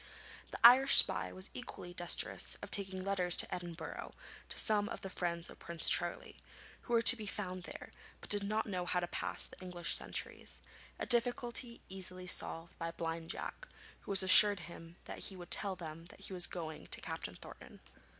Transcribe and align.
The 0.49 0.57
Irish 0.65 0.97
spy 0.97 1.31
was 1.31 1.51
equally 1.53 1.93
desirous 1.93 2.57
of 2.63 2.71
taking 2.71 3.03
letters 3.05 3.37
to 3.37 3.53
Edinburgh 3.53 4.15
to 4.49 4.57
some 4.57 4.89
of 4.89 5.01
the 5.01 5.11
friends 5.11 5.47
of 5.47 5.59
Prince 5.59 5.87
Charlie, 5.87 6.37
who 6.81 6.93
were 6.93 7.03
to 7.03 7.15
be 7.15 7.27
found 7.27 7.61
there, 7.65 7.91
but 8.19 8.31
did 8.31 8.41
not 8.43 8.65
know 8.65 8.87
how 8.87 8.99
to 8.99 9.05
pass 9.07 9.45
the 9.45 9.61
English 9.61 9.93
sentries, 9.95 10.59
a 10.97 11.05
difficulty 11.05 11.81
easily 11.87 12.25
solved 12.25 12.75
by 12.79 12.89
Blind 12.89 13.29
Jack, 13.29 13.67
who 13.99 14.11
assured 14.11 14.61
him 14.61 14.95
that 15.05 15.19
he 15.25 15.35
would 15.35 15.51
tell 15.51 15.75
them 15.75 16.05
he 16.17 16.33
was 16.33 16.47
going 16.47 16.87
to 16.87 16.99
Captain 16.99 17.35
Thornton. 17.35 17.79